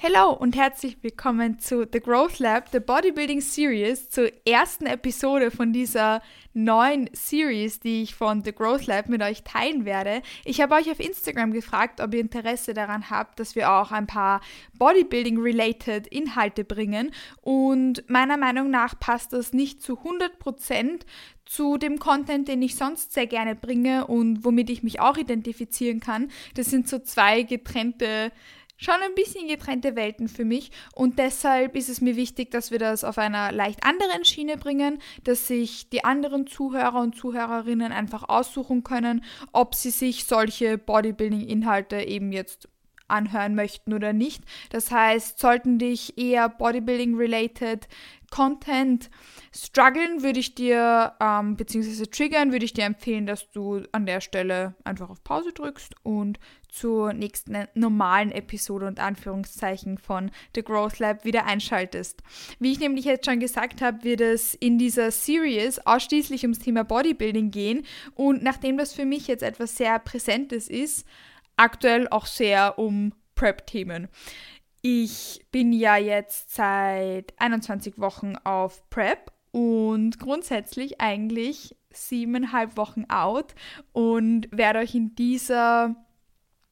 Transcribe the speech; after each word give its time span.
Hello 0.00 0.30
und 0.30 0.54
herzlich 0.54 0.96
willkommen 1.02 1.58
zu 1.58 1.84
The 1.92 1.98
Growth 1.98 2.38
Lab, 2.38 2.68
The 2.70 2.78
Bodybuilding 2.78 3.40
Series, 3.40 4.08
zur 4.08 4.30
ersten 4.46 4.86
Episode 4.86 5.50
von 5.50 5.72
dieser 5.72 6.22
neuen 6.54 7.10
Series, 7.12 7.80
die 7.80 8.04
ich 8.04 8.14
von 8.14 8.44
The 8.44 8.52
Growth 8.52 8.86
Lab 8.86 9.08
mit 9.08 9.22
euch 9.22 9.42
teilen 9.42 9.84
werde. 9.84 10.22
Ich 10.44 10.60
habe 10.60 10.76
euch 10.76 10.88
auf 10.88 11.00
Instagram 11.00 11.52
gefragt, 11.52 12.00
ob 12.00 12.14
ihr 12.14 12.20
Interesse 12.20 12.74
daran 12.74 13.10
habt, 13.10 13.40
dass 13.40 13.56
wir 13.56 13.72
auch 13.72 13.90
ein 13.90 14.06
paar 14.06 14.40
Bodybuilding-related 14.78 16.06
Inhalte 16.06 16.62
bringen 16.62 17.10
und 17.40 18.08
meiner 18.08 18.36
Meinung 18.36 18.70
nach 18.70 18.96
passt 19.00 19.32
das 19.32 19.52
nicht 19.52 19.82
zu 19.82 19.98
100% 19.98 21.00
zu 21.44 21.76
dem 21.76 21.98
Content, 21.98 22.46
den 22.46 22.62
ich 22.62 22.76
sonst 22.76 23.14
sehr 23.14 23.26
gerne 23.26 23.56
bringe 23.56 24.06
und 24.06 24.44
womit 24.44 24.70
ich 24.70 24.84
mich 24.84 25.00
auch 25.00 25.16
identifizieren 25.16 25.98
kann. 25.98 26.30
Das 26.54 26.66
sind 26.66 26.88
so 26.88 27.00
zwei 27.00 27.42
getrennte 27.42 28.30
schon 28.78 28.94
ein 29.02 29.14
bisschen 29.14 29.46
getrennte 29.48 29.94
Welten 29.96 30.28
für 30.28 30.46
mich. 30.46 30.70
Und 30.94 31.18
deshalb 31.18 31.76
ist 31.76 31.90
es 31.90 32.00
mir 32.00 32.16
wichtig, 32.16 32.50
dass 32.50 32.70
wir 32.70 32.78
das 32.78 33.04
auf 33.04 33.18
einer 33.18 33.52
leicht 33.52 33.84
anderen 33.84 34.24
Schiene 34.24 34.56
bringen, 34.56 35.02
dass 35.24 35.46
sich 35.46 35.90
die 35.90 36.04
anderen 36.04 36.46
Zuhörer 36.46 37.00
und 37.00 37.14
Zuhörerinnen 37.14 37.92
einfach 37.92 38.28
aussuchen 38.28 38.84
können, 38.84 39.22
ob 39.52 39.74
sie 39.74 39.90
sich 39.90 40.24
solche 40.24 40.78
Bodybuilding-Inhalte 40.78 42.00
eben 42.00 42.32
jetzt 42.32 42.68
anhören 43.08 43.54
möchten 43.54 43.92
oder 43.92 44.12
nicht. 44.12 44.44
Das 44.70 44.90
heißt, 44.90 45.38
sollten 45.38 45.78
dich 45.78 46.18
eher 46.18 46.48
Bodybuilding-related 46.48 47.88
Content 48.30 49.10
strugglen, 49.54 50.22
würde 50.22 50.38
ich 50.38 50.54
dir, 50.54 51.14
ähm, 51.20 51.56
beziehungsweise 51.56 52.10
triggern, 52.10 52.52
würde 52.52 52.64
ich 52.64 52.74
dir 52.74 52.84
empfehlen, 52.84 53.26
dass 53.26 53.50
du 53.50 53.82
an 53.92 54.06
der 54.06 54.20
Stelle 54.20 54.74
einfach 54.84 55.08
auf 55.08 55.24
Pause 55.24 55.52
drückst 55.52 55.94
und 56.02 56.38
zur 56.68 57.14
nächsten 57.14 57.66
normalen 57.74 58.30
Episode 58.30 58.86
und 58.86 59.00
Anführungszeichen 59.00 59.96
von 59.96 60.30
The 60.54 60.62
Growth 60.62 60.98
Lab 60.98 61.24
wieder 61.24 61.46
einschaltest. 61.46 62.22
Wie 62.58 62.72
ich 62.72 62.78
nämlich 62.78 63.06
jetzt 63.06 63.24
schon 63.24 63.40
gesagt 63.40 63.80
habe, 63.80 64.04
wird 64.04 64.20
es 64.20 64.54
in 64.54 64.78
dieser 64.78 65.10
Series 65.10 65.78
ausschließlich 65.86 66.42
ums 66.42 66.58
Thema 66.58 66.84
Bodybuilding 66.84 67.50
gehen 67.50 67.86
und 68.14 68.42
nachdem 68.42 68.76
das 68.76 68.92
für 68.92 69.06
mich 69.06 69.26
jetzt 69.26 69.42
etwas 69.42 69.76
sehr 69.76 69.98
Präsentes 69.98 70.68
ist, 70.68 71.06
aktuell 71.58 72.08
auch 72.08 72.26
sehr 72.26 72.78
um 72.78 73.12
Prep-Themen. 73.34 74.08
Ich 74.80 75.44
bin 75.50 75.72
ja 75.72 75.96
jetzt 75.96 76.54
seit 76.54 77.34
21 77.38 77.98
Wochen 77.98 78.36
auf 78.44 78.88
Prep 78.90 79.32
und 79.50 80.18
grundsätzlich 80.18 81.00
eigentlich 81.00 81.76
siebeneinhalb 81.90 82.76
Wochen 82.76 83.06
out 83.08 83.54
und 83.92 84.48
werde 84.52 84.80
euch 84.80 84.94
in 84.94 85.14
dieser 85.14 85.96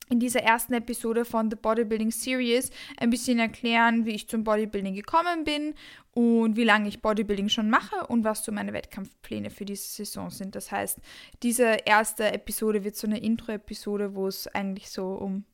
in 0.09 0.21
dieser 0.21 0.43
ersten 0.43 0.73
Episode 0.75 1.25
von 1.25 1.51
The 1.51 1.57
Bodybuilding 1.57 2.11
Series 2.11 2.71
ein 2.97 3.11
bisschen 3.11 3.39
erklären, 3.39 4.07
wie 4.07 4.15
ich 4.15 4.29
zum 4.29 4.45
Bodybuilding 4.45 4.95
gekommen 4.95 5.45
bin 5.45 5.75
und 6.13 6.57
wie 6.57 6.65
lange 6.65 6.89
ich 6.89 7.03
Bodybuilding 7.03 7.48
schon 7.48 7.71
mache 7.71 8.07
und 8.07 8.25
was 8.25 8.45
so 8.45 8.53
meine 8.53 8.73
Wettkampfpläne 8.73 9.51
für 9.51 9.65
diese 9.65 9.89
Saison 9.89 10.31
sind. 10.31 10.55
Das 10.55 10.71
heißt, 10.71 10.98
diese 11.43 11.77
erste 11.85 12.33
Episode 12.33 12.85
wird 12.85 12.97
so 12.97 13.07
eine 13.07 13.19
Intro-Episode, 13.19 14.15
wo 14.15 14.29
es 14.29 14.47
eigentlich 14.48 14.91
so 14.91 15.13
um 15.13 15.45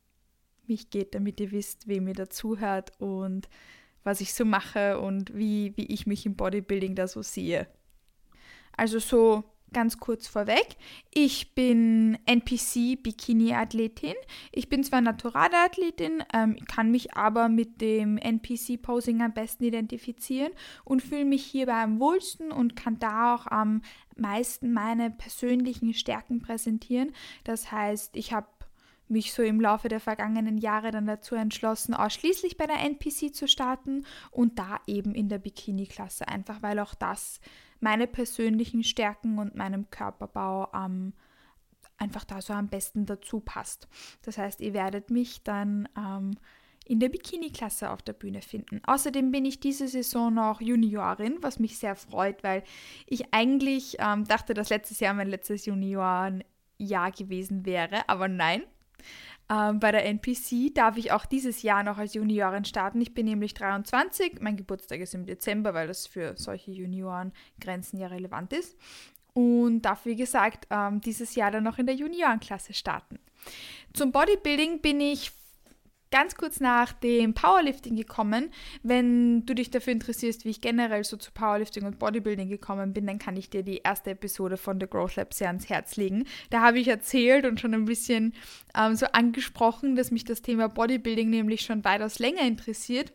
mich 0.67 0.91
geht, 0.91 1.15
damit 1.15 1.41
ihr 1.41 1.51
wisst, 1.51 1.89
wem 1.89 2.07
ihr 2.09 2.15
dazuhört 2.15 2.93
und 3.01 3.49
was 4.05 4.21
ich 4.21 4.35
so 4.35 4.45
mache 4.45 5.01
und 5.01 5.37
wie, 5.37 5.73
wie 5.77 5.87
ich 5.87 6.07
mich 6.07 6.27
im 6.27 6.37
Bodybuilding 6.37 6.95
da 6.95 7.09
so 7.09 7.23
sehe. 7.23 7.69
Also 8.77 8.99
so 8.99 9.45
ganz 9.73 9.99
kurz 9.99 10.27
vorweg. 10.27 10.77
Ich 11.13 11.55
bin 11.55 12.19
NPC-Bikini-Athletin. 12.27 14.15
Ich 14.53 14.69
bin 14.69 14.85
zwar 14.85 15.01
Naturalathletin, 15.01 16.25
ähm, 16.33 16.57
kann 16.67 16.91
mich 16.91 17.15
aber 17.15 17.49
mit 17.49 17.81
dem 17.81 18.19
NPC-Posing 18.19 19.23
am 19.23 19.33
besten 19.33 19.65
identifizieren 19.65 20.53
und 20.85 21.03
fühle 21.03 21.25
mich 21.25 21.45
hierbei 21.45 21.83
am 21.83 22.01
wohlsten 22.01 22.53
und 22.53 22.77
kann 22.77 22.99
da 22.99 23.35
auch 23.35 23.47
am 23.47 23.83
meisten 24.17 24.73
meine 24.73 25.11
persönlichen 25.11 25.95
Stärken 25.95 26.41
präsentieren. 26.41 27.13
Das 27.45 27.73
heißt, 27.73 28.17
ich 28.17 28.33
habe 28.33 28.47
mich 29.13 29.33
so 29.33 29.43
im 29.43 29.61
Laufe 29.61 29.89
der 29.89 30.01
vergangenen 30.01 30.59
Jahre 30.59 30.91
dann 30.91 31.07
dazu 31.07 31.35
entschlossen, 31.35 31.95
ausschließlich 31.95 32.57
bei 32.57 32.67
der 32.67 32.81
NPC 32.81 33.35
zu 33.35 33.47
starten 33.47 34.05
und 34.31 34.59
da 34.59 34.81
eben 34.87 35.15
in 35.15 35.29
der 35.29 35.39
Bikini-Klasse, 35.39 36.27
einfach 36.27 36.63
weil 36.63 36.79
auch 36.81 36.95
das 36.95 37.41
meine 37.83 38.07
persönlichen 38.07 38.85
Stärken 38.85 39.39
und 39.39 39.55
meinem 39.55 39.91
Körperbau 39.91 40.69
ähm, 40.75 41.13
einfach 41.99 42.25
da 42.25 42.41
so 42.41 42.53
am 42.53 42.69
besten 42.69 43.07
dazu 43.07 43.41
passt. 43.41 43.89
Das 44.23 44.39
heißt, 44.39 44.61
ihr 44.61 44.73
werdet 44.73 45.11
mich 45.11 45.43
dann 45.43 45.89
ähm, 45.97 46.37
in 46.87 47.01
der 47.01 47.09
Bikini-Klasse 47.09 47.91
auf 47.91 48.03
der 48.03 48.13
Bühne 48.13 48.43
finden. 48.43 48.81
Außerdem 48.85 49.31
bin 49.31 49.45
ich 49.45 49.61
diese 49.61 49.87
Saison 49.89 50.35
noch 50.35 50.61
Juniorin, 50.61 51.39
was 51.41 51.59
mich 51.59 51.79
sehr 51.79 51.95
freut, 51.95 52.43
weil 52.43 52.65
ich 53.07 53.33
eigentlich 53.33 53.97
ähm, 53.99 54.25
dachte, 54.25 54.55
dass 54.55 54.71
letztes 54.71 55.01
Jahr 55.01 55.15
mein 55.15 55.29
letztes 55.29 55.67
Juniorenjahr 55.67 57.13
gewesen 57.17 57.65
wäre, 57.65 58.09
aber 58.09 58.29
nein, 58.29 58.63
ähm, 59.51 59.81
bei 59.81 59.93
der 59.93 60.07
NPC 60.07 60.75
darf 60.75 60.97
ich 60.97 61.13
auch 61.13 61.27
dieses 61.27 61.63
Jahr 61.63 61.83
noch 61.83 61.99
als 61.99 62.15
Juniorin 62.15 62.65
starten. 62.65 63.01
Ich 63.01 63.15
bin 63.15 63.27
nämlich 63.27 63.55
23. 63.55 64.41
Mein 64.41 64.57
Geburtstag 64.57 65.01
ist 65.01 65.15
im 65.15 65.27
Dezember, 65.27 65.75
weil 65.75 65.89
das 65.89 66.07
für 66.07 66.37
solche 66.37 66.71
Juniorengrenzen 66.71 67.99
ja 67.99 68.09
relevant 68.09 68.53
ist. 68.53 68.77
Und 69.35 69.83
darf, 69.83 70.05
wie 70.05 70.17
gesagt, 70.17 70.67
ähm, 70.71 71.01
dieses 71.01 71.35
Jahr 71.35 71.51
dann 71.51 71.65
noch 71.65 71.79
in 71.79 71.87
der 71.87 71.95
Juniorenklasse 71.95 72.75
starten. 72.75 73.19
Zum 73.95 74.13
Bodybuilding 74.13 74.81
bin 74.81 75.01
ich 75.01 75.33
ganz 76.13 76.37
kurz 76.37 76.61
nach 76.61 76.93
dem 76.93 77.35
Powerlifting 77.35 77.97
gekommen. 77.97 78.51
Wenn 78.85 79.45
du 79.47 79.55
dich 79.55 79.71
dafür 79.71 79.93
interessierst, 79.93 80.45
wie 80.45 80.51
ich 80.51 80.61
generell 80.61 81.03
so 81.03 81.17
zu 81.17 81.33
Powerlifting 81.33 81.85
und 81.85 81.99
Bodybuilding 81.99 82.49
gekommen 82.49 82.93
bin, 82.93 83.07
dann 83.07 83.19
kann 83.19 83.37
ich 83.37 83.51
dir 83.51 83.65
die 83.65 83.79
erste 83.79 84.11
Episode 84.11 84.57
von 84.57 84.79
The 84.79 84.87
Growth 84.87 85.17
Lab 85.17 85.35
sehr 85.35 85.49
ans 85.49 85.69
Herz 85.69 85.97
legen. 85.97 86.25
Da 86.51 86.61
habe 86.61 86.79
ich 86.79 86.87
erzählt 86.87 87.47
und 87.47 87.59
schon 87.59 87.75
ein 87.75 87.87
bisschen 87.87 88.35
ähm, 88.79 88.95
so 88.95 89.07
angesprochen, 89.07 89.97
dass 89.97 90.13
mich 90.13 90.25
das 90.25 90.43
Thema 90.43 90.69
Bodybuilding 90.69 91.31
nämlich 91.31 91.63
schon 91.63 91.85
weitaus 91.85 92.21
länger 92.21 92.43
interessiert. 92.43 93.13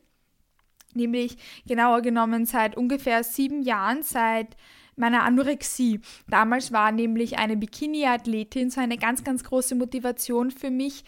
Nämlich 0.94 1.38
genauer 1.68 2.02
genommen 2.02 2.46
seit 2.46 2.76
ungefähr 2.76 3.24
sieben 3.24 3.62
Jahren, 3.62 4.02
seit 4.02 4.58
meiner 4.98 5.24
Anorexie. 5.24 6.02
Damals 6.28 6.72
war 6.72 6.92
nämlich 6.92 7.38
eine 7.38 7.56
Bikini-Athletin 7.56 8.70
so 8.72 8.82
eine 8.82 8.98
ganz, 8.98 9.24
ganz 9.24 9.44
große 9.44 9.76
Motivation 9.76 10.52
für 10.52 10.72
mich, 10.72 11.04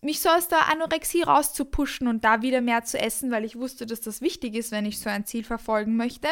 mich 0.00 0.20
so 0.20 0.28
aus 0.28 0.48
der 0.48 0.68
Anorexie 0.70 1.22
rauszupushen 1.22 2.08
und 2.08 2.24
da 2.24 2.42
wieder 2.42 2.60
mehr 2.60 2.84
zu 2.84 2.98
essen, 2.98 3.30
weil 3.30 3.44
ich 3.44 3.56
wusste, 3.56 3.86
dass 3.86 4.00
das 4.00 4.20
wichtig 4.20 4.54
ist, 4.54 4.72
wenn 4.72 4.86
ich 4.86 4.98
so 4.98 5.10
ein 5.10 5.26
Ziel 5.26 5.44
verfolgen 5.44 5.96
möchte. 5.96 6.28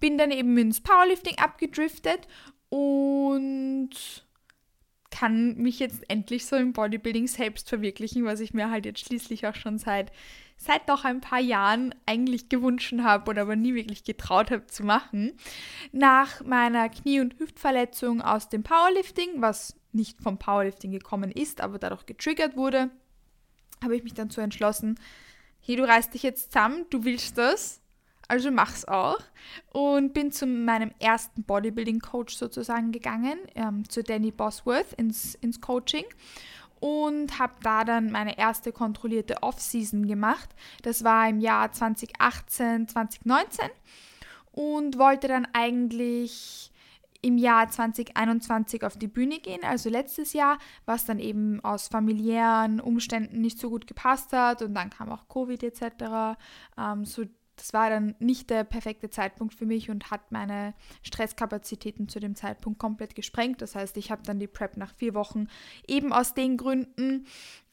Bin 0.00 0.18
dann 0.18 0.30
eben 0.30 0.56
ins 0.58 0.80
Powerlifting 0.80 1.38
abgedriftet 1.38 2.26
und 2.70 3.90
kann 5.10 5.56
mich 5.56 5.78
jetzt 5.78 6.04
endlich 6.08 6.46
so 6.46 6.56
im 6.56 6.72
Bodybuilding 6.72 7.26
selbst 7.26 7.68
verwirklichen, 7.68 8.24
was 8.24 8.40
ich 8.40 8.52
mir 8.52 8.70
halt 8.70 8.84
jetzt 8.84 9.00
schließlich 9.00 9.46
auch 9.46 9.54
schon 9.54 9.78
seit 9.78 10.12
seit 10.58 10.88
doch 10.88 11.04
ein 11.04 11.20
paar 11.20 11.38
Jahren 11.38 11.94
eigentlich 12.04 12.48
gewünscht 12.48 12.92
habe 13.00 13.30
oder 13.30 13.42
aber 13.42 13.56
nie 13.56 13.74
wirklich 13.74 14.02
getraut 14.04 14.50
habe 14.50 14.66
zu 14.66 14.82
machen. 14.84 15.34
Nach 15.92 16.44
meiner 16.44 16.88
Knie- 16.88 17.20
und 17.20 17.38
Hüftverletzung 17.38 18.20
aus 18.20 18.48
dem 18.48 18.64
Powerlifting, 18.64 19.40
was 19.40 19.76
nicht 19.92 20.20
vom 20.20 20.36
Powerlifting 20.38 20.90
gekommen 20.90 21.30
ist, 21.30 21.60
aber 21.60 21.78
dadurch 21.78 22.04
getriggert 22.06 22.56
wurde, 22.56 22.90
habe 23.82 23.96
ich 23.96 24.02
mich 24.02 24.14
dann 24.14 24.30
so 24.30 24.40
entschlossen, 24.40 24.98
hey, 25.60 25.76
du 25.76 25.84
reißt 25.84 26.12
dich 26.12 26.24
jetzt 26.24 26.52
zusammen, 26.52 26.86
du 26.90 27.04
willst 27.04 27.38
das, 27.38 27.80
also 28.26 28.50
mach's 28.50 28.84
auch. 28.84 29.18
Und 29.72 30.12
bin 30.12 30.32
zu 30.32 30.46
meinem 30.46 30.90
ersten 30.98 31.44
Bodybuilding-Coach 31.44 32.36
sozusagen 32.36 32.90
gegangen, 32.90 33.38
ähm, 33.54 33.88
zu 33.88 34.02
Danny 34.02 34.32
Bosworth 34.32 34.92
ins, 34.94 35.36
ins 35.36 35.60
Coaching 35.60 36.04
und 36.80 37.38
habe 37.38 37.54
da 37.62 37.84
dann 37.84 38.10
meine 38.10 38.38
erste 38.38 38.72
kontrollierte 38.72 39.42
Off-Season 39.42 40.06
gemacht. 40.06 40.50
Das 40.82 41.04
war 41.04 41.28
im 41.28 41.40
Jahr 41.40 41.72
2018, 41.72 42.88
2019 42.88 43.66
und 44.52 44.98
wollte 44.98 45.28
dann 45.28 45.46
eigentlich 45.52 46.72
im 47.20 47.36
Jahr 47.36 47.68
2021 47.68 48.84
auf 48.84 48.96
die 48.96 49.08
Bühne 49.08 49.40
gehen, 49.40 49.64
also 49.64 49.90
letztes 49.90 50.32
Jahr, 50.32 50.58
was 50.86 51.04
dann 51.04 51.18
eben 51.18 51.58
aus 51.64 51.88
familiären 51.88 52.80
Umständen 52.80 53.40
nicht 53.40 53.58
so 53.58 53.70
gut 53.70 53.86
gepasst 53.86 54.32
hat 54.32 54.62
und 54.62 54.74
dann 54.74 54.90
kam 54.90 55.10
auch 55.10 55.26
Covid 55.28 55.62
etc. 55.64 56.38
Ähm, 56.78 57.04
so 57.04 57.24
das 57.58 57.72
war 57.72 57.90
dann 57.90 58.14
nicht 58.18 58.50
der 58.50 58.64
perfekte 58.64 59.10
Zeitpunkt 59.10 59.54
für 59.54 59.66
mich 59.66 59.90
und 59.90 60.10
hat 60.10 60.32
meine 60.32 60.74
Stresskapazitäten 61.02 62.08
zu 62.08 62.20
dem 62.20 62.34
Zeitpunkt 62.34 62.78
komplett 62.78 63.14
gesprengt. 63.14 63.60
Das 63.60 63.74
heißt, 63.74 63.96
ich 63.96 64.10
habe 64.10 64.22
dann 64.22 64.38
die 64.38 64.46
Prep 64.46 64.76
nach 64.76 64.94
vier 64.94 65.14
Wochen 65.14 65.48
eben 65.86 66.12
aus 66.12 66.34
den 66.34 66.56
Gründen, 66.56 67.26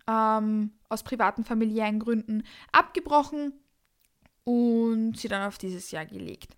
ähm, 0.08 0.72
aus 0.90 1.04
privaten, 1.04 1.44
familiären 1.44 2.00
Gründen 2.00 2.44
abgebrochen 2.72 3.54
und 4.44 5.18
sie 5.18 5.28
dann 5.28 5.48
auf 5.48 5.58
dieses 5.58 5.92
Jahr 5.92 6.06
gelegt. 6.06 6.58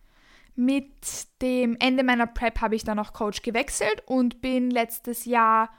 Mit 0.55 1.27
dem 1.41 1.77
Ende 1.79 2.03
meiner 2.03 2.27
Prep 2.27 2.61
habe 2.61 2.75
ich 2.75 2.83
dann 2.83 2.99
auch 2.99 3.13
Coach 3.13 3.43
gewechselt 3.43 4.01
und 4.05 4.41
bin 4.41 4.71
letztes 4.71 5.25
Jahr 5.25 5.69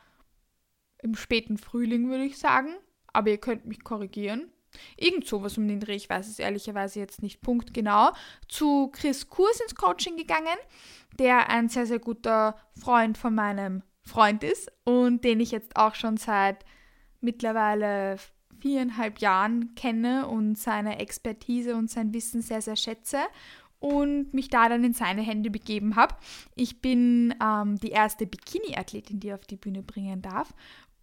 im 1.03 1.15
späten 1.15 1.59
Frühling, 1.59 2.09
würde 2.09 2.25
ich 2.25 2.39
sagen, 2.39 2.77
aber 3.12 3.31
ihr 3.31 3.39
könnt 3.39 3.67
mich 3.67 3.83
korrigieren, 3.83 4.50
irgend 4.97 5.27
sowas 5.27 5.59
um 5.59 5.67
den 5.67 5.81
Dreh, 5.81 5.95
ich 5.95 6.09
weiß 6.09 6.29
es 6.29 6.39
ehrlicherweise 6.39 7.01
jetzt 7.01 7.23
nicht 7.23 7.41
punktgenau, 7.41 8.11
zu 8.49 8.89
Chris 8.93 9.29
Kurs 9.29 9.61
ins 9.61 9.75
Coaching 9.75 10.17
gegangen, 10.17 10.59
der 11.19 11.51
ein 11.51 11.69
sehr, 11.69 11.87
sehr 11.87 11.99
guter 11.99 12.57
Freund 12.81 13.19
von 13.19 13.35
meinem 13.35 13.83
Freund 14.03 14.43
ist 14.43 14.71
und 14.85 15.25
den 15.25 15.41
ich 15.41 15.51
jetzt 15.51 15.77
auch 15.77 15.95
schon 15.95 16.17
seit 16.17 16.65
mittlerweile 17.21 18.17
viereinhalb 18.61 19.21
Jahren 19.21 19.75
kenne 19.75 20.27
und 20.27 20.59
seine 20.59 20.99
Expertise 20.99 21.77
und 21.77 21.91
sein 21.91 22.13
Wissen 22.13 22.43
sehr, 22.43 22.63
sehr 22.63 22.77
schätze 22.77 23.19
und 23.79 24.35
mich 24.35 24.49
da 24.49 24.69
dann 24.69 24.83
in 24.83 24.95
seine 24.95 25.23
Hände 25.23 25.51
begeben 25.51 25.97
habe. 25.97 26.17
Ich 26.57 26.81
bin 26.81 27.35
ähm, 27.43 27.79
die 27.79 27.91
erste 27.91 28.27
Bikini-Athletin, 28.27 29.21
die 29.21 29.29
er 29.29 29.37
auf 29.37 29.47
die 29.47 29.57
Bühne 29.57 29.83
bringen 29.83 30.23
darf 30.23 30.53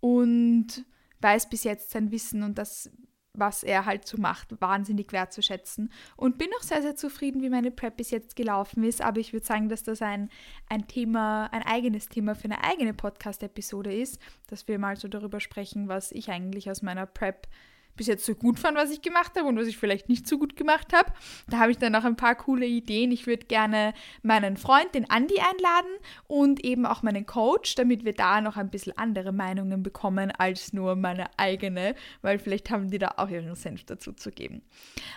und 0.01 0.86
weiß 1.21 1.50
bis 1.50 1.63
jetzt 1.63 1.92
sein 1.92 2.12
Wissen 2.12 2.44
und 2.44 2.57
das 2.57 2.89
was 3.37 3.63
er 3.63 3.85
halt 3.85 4.07
so 4.07 4.17
macht, 4.17 4.59
wahnsinnig 4.61 5.11
wertzuschätzen. 5.11 5.91
Und 6.15 6.37
bin 6.37 6.49
auch 6.57 6.63
sehr, 6.63 6.81
sehr 6.81 6.95
zufrieden, 6.95 7.41
wie 7.41 7.49
meine 7.49 7.71
Prep 7.71 7.97
bis 7.97 8.11
jetzt 8.11 8.35
gelaufen 8.35 8.83
ist. 8.83 9.01
Aber 9.01 9.19
ich 9.19 9.33
würde 9.33 9.45
sagen, 9.45 9.69
dass 9.69 9.83
das 9.83 10.01
ein, 10.01 10.29
ein 10.69 10.87
Thema, 10.87 11.47
ein 11.47 11.63
eigenes 11.63 12.09
Thema 12.09 12.35
für 12.35 12.45
eine 12.45 12.63
eigene 12.63 12.93
Podcast-Episode 12.93 13.93
ist, 13.93 14.19
dass 14.47 14.67
wir 14.67 14.79
mal 14.79 14.97
so 14.97 15.07
darüber 15.07 15.39
sprechen, 15.39 15.87
was 15.87 16.11
ich 16.11 16.29
eigentlich 16.29 16.69
aus 16.69 16.81
meiner 16.81 17.05
Prep 17.05 17.47
bis 17.95 18.07
jetzt 18.07 18.25
so 18.25 18.36
gut 18.36 18.59
fand, 18.59 18.77
was 18.77 18.92
ich 18.92 19.01
gemacht 19.01 19.33
habe 19.38 19.47
und 19.47 19.57
was 19.57 19.68
ich 19.68 19.77
vielleicht 19.77 20.09
nicht 20.09 20.27
so 20.27 20.38
gut 20.38 20.56
gemacht 20.56 20.94
habe. 20.94 21.12
Da 21.47 21.59
habe 21.59 21.71
ich 21.71 21.77
dann 21.77 21.92
noch 21.92 22.03
ein 22.03 22.15
paar 22.15 22.36
coole 22.36 22.65
Ideen. 22.65 23.12
Ich 23.12 23.27
würde 23.27 23.45
gerne 23.45 23.94
meinen 24.21 24.57
Freund, 24.57 24.94
den 24.94 25.09
Andi, 25.09 25.36
einladen 25.39 25.92
und 26.27 26.63
eben 26.63 26.86
auch 26.86 27.03
meinen 27.03 27.25
Coach, 27.25 27.75
damit 27.75 28.06
wir 28.06 28.13
da 28.13 28.42
noch 28.42 28.57
ein 28.57 28.69
bisschen 28.69 28.97
andere 28.97 29.31
Meinungen 29.31 29.83
bekommen 29.83 30.31
als 30.31 30.74
nur 30.74 30.95
meine 30.95 31.27
eigene, 31.38 31.95
weil 32.21 32.39
vielleicht 32.39 32.69
haben 32.69 32.89
die 32.89 32.97
da 32.97 33.15
auch 33.18 33.30
ihren 33.30 33.56
Senf 33.56 33.83
dazu 33.86 34.13
zu 34.13 34.31
geben. 34.31 34.62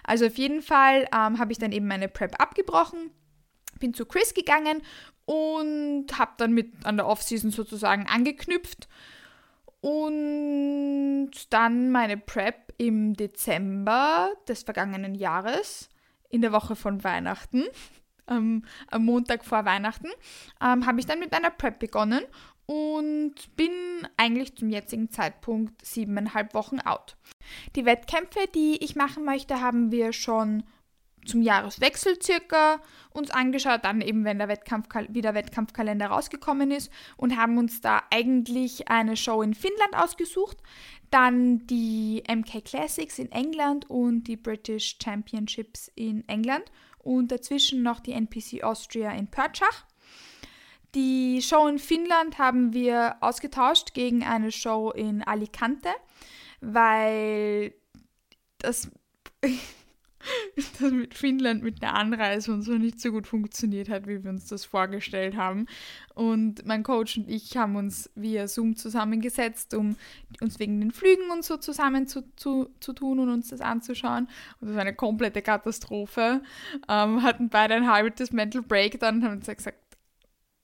Also 0.05 0.27
auf 0.27 0.39
jeden 0.39 0.63
Fall 0.63 1.07
ähm, 1.15 1.39
habe 1.39 1.53
ich 1.53 1.59
dann 1.59 1.73
eben 1.73 1.87
meine 1.87 2.09
Prep 2.09 2.41
abgebrochen 2.41 3.11
bin 3.79 3.95
zu 3.95 4.07
Chris 4.07 4.35
gegangen 4.35 4.83
und 5.25 6.07
habe 6.19 6.33
dann 6.39 6.53
mit 6.53 6.85
an 6.85 6.97
der 6.97 7.07
Offseason 7.07 7.51
sozusagen 7.51 8.07
angeknüpft 8.07 8.89
und 9.81 11.31
dann 11.51 11.91
meine 11.91 12.17
Prep 12.17 12.73
im 12.79 13.15
Dezember 13.15 14.31
des 14.47 14.63
vergangenen 14.63 15.15
Jahres, 15.15 15.89
in 16.31 16.43
der 16.43 16.53
Woche 16.53 16.77
von 16.77 17.05
Weihnachten, 17.05 17.65
ähm, 18.29 18.65
am 18.91 19.05
Montag 19.05 19.45
vor 19.45 19.65
Weihnachten, 19.65 20.09
ähm, 20.61 20.87
habe 20.87 21.01
ich 21.01 21.07
dann 21.07 21.21
mit 21.21 21.33
meiner 21.33 21.51
Prep 21.51 21.79
begonnen 21.79 22.25
und 22.67 23.35
bin 23.57 23.73
eigentlich 24.19 24.57
zum 24.57 24.69
jetzigen 24.69 25.11
Zeitpunkt 25.11 25.85
siebeneinhalb 25.85 26.53
Wochen 26.53 26.81
out. 26.81 27.17
Die 27.77 27.87
Wettkämpfe, 27.87 28.41
die 28.55 28.85
ich 28.85 28.95
machen 28.95 29.25
möchte, 29.25 29.63
haben 29.63 29.91
wir 29.91 30.13
schon 30.13 30.65
zum 31.29 31.43
Jahreswechsel 31.43 32.21
circa 32.23 32.81
uns 33.11 33.31
angeschaut, 33.31 33.85
dann 33.85 34.01
eben, 34.01 34.25
wenn 34.25 34.39
der 34.39 34.49
Wettkampf, 34.49 34.89
wie 35.09 35.21
der 35.21 35.35
Wettkampfkalender 35.35 36.07
rausgekommen 36.07 36.71
ist 36.71 36.91
und 37.17 37.37
haben 37.37 37.59
uns 37.59 37.81
da 37.81 38.03
eigentlich 38.11 38.89
eine 38.89 39.17
Show 39.17 39.43
in 39.43 39.55
Finnland 39.55 39.95
ausgesucht, 39.95 40.59
dann 41.11 41.67
die 41.67 42.23
MK 42.29 42.65
Classics 42.65 43.19
in 43.19 43.33
England 43.33 43.89
und 43.89 44.25
die 44.25 44.37
British 44.37 44.97
Championships 45.03 45.91
in 45.95 46.29
England 46.29 46.65
und 46.99 47.33
dazwischen 47.33 47.83
noch 47.83 48.01
die 48.01 48.13
NPC 48.13 48.63
Austria 48.63 49.13
in 49.13 49.29
Pörtschach. 49.29 49.87
Die 50.95 51.43
Show 51.43 51.67
in 51.67 51.79
Finnland 51.79 52.39
haben 52.39 52.73
wir 52.73 53.17
ausgetauscht 53.21 53.95
gegen 53.95 54.25
eine 54.25 54.51
Show 54.53 54.91
in 54.91 55.23
Alicante, 55.23 55.91
weil 56.61 57.75
das 58.59 58.91
das 60.57 60.91
mit 60.91 61.15
Finnland 61.15 61.63
mit 61.63 61.83
der 61.83 61.95
Anreise 61.95 62.53
und 62.53 62.63
so 62.63 62.73
nicht 62.73 63.01
so 63.01 63.11
gut 63.13 63.27
funktioniert 63.27 63.89
hat, 63.89 64.07
wie 64.07 64.23
wir 64.23 64.31
uns 64.31 64.47
das 64.47 64.65
vorgestellt 64.65 65.37
haben. 65.37 65.67
Und 66.15 66.67
mein 66.67 66.83
Coach 66.83 67.19
und 67.19 67.29
ich 67.29 67.57
haben 67.57 67.77
uns 67.77 68.11
via 68.15 68.49
Zoom 68.49 68.77
zusammengesetzt, 68.77 69.75
um 69.75 69.97
uns 70.41 70.59
wegen 70.59 70.81
den 70.81 70.91
Flügen 70.91 71.31
und 71.31 71.45
so 71.45 71.57
zusammen 71.57 72.07
zu, 72.07 72.23
zu, 72.37 72.71
zu 72.81 72.93
tun 72.93 73.21
und 73.21 73.29
uns 73.29 73.49
das 73.49 73.61
anzuschauen. 73.61 74.29
Und 74.61 74.69
das 74.69 74.75
war 74.75 74.83
eine 74.83 74.95
komplette 74.95 75.43
Katastrophe. 75.43 76.43
Ähm, 76.89 77.23
hatten 77.23 77.49
beide 77.49 77.75
ein 77.75 77.91
halbes 77.91 78.33
Mental 78.33 78.63
Breakdown 78.63 79.17
und 79.17 79.25
haben 79.25 79.37
uns 79.37 79.47
gesagt, 79.47 79.79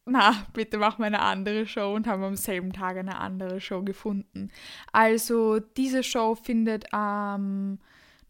na, 0.07 0.47
bitte 0.53 0.77
mach 0.77 0.99
mal 0.99 1.07
eine 1.07 1.21
andere 1.21 1.67
Show 1.67 1.95
und 1.95 2.07
haben 2.07 2.23
am 2.23 2.37
selben 2.37 2.73
Tag 2.73 2.99
eine 2.99 3.19
andere 3.19 3.61
Show 3.61 3.83
gefunden. 3.83 4.51
Also 4.93 5.61
diese 5.61 6.03
Show 6.03 6.35
findet 6.35 6.93
am 6.93 7.79
ähm, 7.79 7.79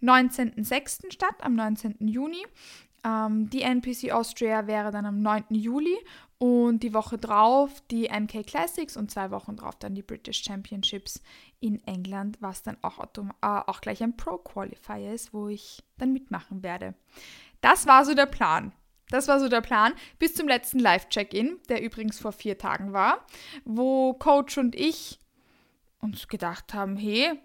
19.06. 0.05 1.13
statt, 1.13 1.37
am 1.41 1.55
19. 1.55 1.97
Juni. 2.07 2.45
Ähm, 3.05 3.51
die 3.51 3.63
NPC 3.63 4.13
Austria 4.13 4.67
wäre 4.67 4.91
dann 4.91 5.07
am 5.07 5.21
9. 5.21 5.47
Juli 5.51 5.97
und 6.39 6.83
die 6.83 6.95
Woche 6.95 7.19
drauf 7.19 7.83
die 7.91 8.09
MK 8.09 8.45
Classics 8.47 8.97
und 8.97 9.11
zwei 9.11 9.31
Wochen 9.31 9.57
drauf 9.57 9.77
dann 9.79 9.95
die 9.95 10.03
British 10.03 10.43
Championships 10.43 11.23
in 11.61 11.83
England, 11.87 12.39
was 12.41 12.63
dann 12.63 12.77
auch, 12.83 12.99
äh, 12.99 13.31
auch 13.43 13.81
gleich 13.81 14.03
ein 14.03 14.17
Pro-Qualifier 14.17 15.13
ist, 15.13 15.33
wo 15.33 15.49
ich 15.49 15.83
dann 15.99 16.13
mitmachen 16.13 16.63
werde. 16.63 16.95
Das 17.61 17.87
war 17.87 18.05
so 18.05 18.15
der 18.15 18.27
Plan. 18.27 18.73
Das 19.11 19.29
war 19.29 19.39
so 19.39 19.49
der 19.49 19.61
Plan 19.61 19.93
bis 20.19 20.35
zum 20.35 20.49
letzten 20.49 20.79
Live-Check-In, 20.79 21.59
der 21.69 21.83
übrigens 21.83 22.19
vor 22.19 22.33
vier 22.33 22.59
Tagen 22.59 22.93
war, 22.93 23.25
wo 23.65 24.15
Coach 24.15 24.59
und 24.59 24.75
ich 24.75 25.19
uns 25.99 26.29
gedacht 26.29 26.75
haben, 26.75 26.97
hey, 26.97 27.39